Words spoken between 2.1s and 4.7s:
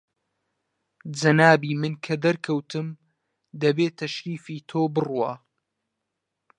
دەرکەوتم، دەبێ تەشریفی